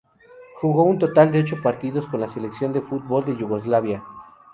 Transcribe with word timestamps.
Jugó 0.59 0.81
un 0.81 0.97
total 0.97 1.31
de 1.31 1.41
ocho 1.41 1.61
partidos 1.61 2.07
con 2.07 2.21
la 2.21 2.27
selección 2.27 2.73
de 2.73 2.81
fútbol 2.81 3.23
de 3.23 3.37
Yugoslavia. 3.37 4.03